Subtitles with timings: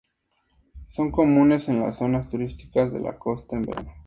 [0.87, 3.93] Son comunes en las zonas turísticas de la costa en verano.